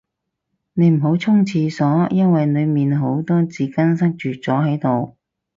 [0.73, 1.69] 你唔好衝廁
[2.09, 5.15] 住，因為裏面有好多紙巾塞住咗喺度